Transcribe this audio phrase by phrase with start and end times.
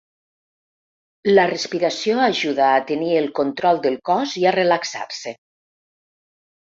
[1.33, 5.35] La respiració ajuda a tenir el control del cos i a relaxar-se.